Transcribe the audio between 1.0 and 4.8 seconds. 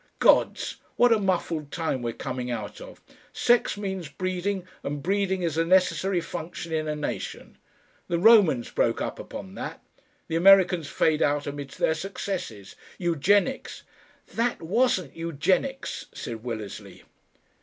a muffled time we're coming out of! Sex means breeding,